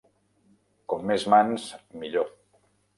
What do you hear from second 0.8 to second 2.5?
Com més mans, millor.